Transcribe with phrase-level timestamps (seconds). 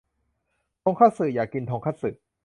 [0.83, 2.09] ทงคัตสึ อยากกินทงคัตสึ